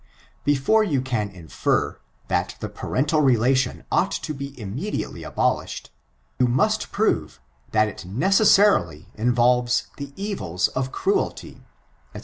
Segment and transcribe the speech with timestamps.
[0.43, 5.91] Before you can infer, that the parental relation ought, to be immediately abolished,
[6.39, 7.39] you must prove,
[7.69, 11.61] that it nece9sarUy involves the evils of cruelty,
[12.15, 12.19] &c.